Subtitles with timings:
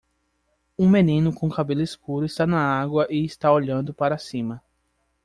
[0.79, 4.59] Um menino com cabelo escuro está na água e está olhando para cima.